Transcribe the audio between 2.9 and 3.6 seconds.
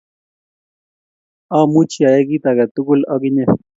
ak inye